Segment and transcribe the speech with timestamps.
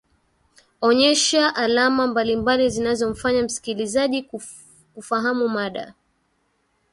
[0.87, 4.29] onyesha alama mbalimbali zinzomfanya msikilizaji
[4.93, 5.93] kufahamu mada